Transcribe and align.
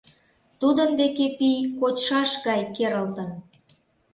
Тудын 0.59 0.89
деке 0.99 1.25
пий 1.37 1.59
кочшаш 1.79 2.31
гай 2.47 2.61
керылтын. 2.75 3.29